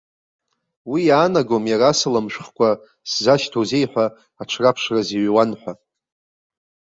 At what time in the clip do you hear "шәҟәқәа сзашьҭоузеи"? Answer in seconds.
2.33-3.85